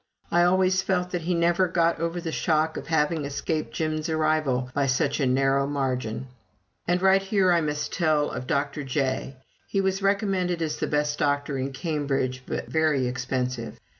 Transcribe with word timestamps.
I 0.31 0.41
always 0.41 0.81
felt 0.81 1.11
that 1.11 1.21
he 1.21 1.35
never 1.35 1.67
got 1.67 1.99
over 1.99 2.19
the 2.19 2.31
shock 2.31 2.75
of 2.75 2.87
having 2.87 3.23
escaped 3.23 3.71
Jim's 3.75 4.09
arrival 4.09 4.71
by 4.73 4.87
such 4.87 5.19
a 5.19 5.27
narrow 5.27 5.67
margin. 5.67 6.25
And 6.87 7.03
right 7.03 7.21
here 7.21 7.51
I 7.51 7.61
must 7.61 7.93
tell 7.93 8.31
of 8.31 8.47
Dr. 8.47 8.83
J. 8.83 9.35
He 9.67 9.79
was 9.79 10.01
recommended 10.01 10.59
as 10.59 10.77
the 10.77 10.87
best 10.87 11.19
doctor 11.19 11.55
in 11.59 11.71
Cambridge, 11.71 12.41
but 12.47 12.67
very 12.67 13.05
expensive. 13.05 13.79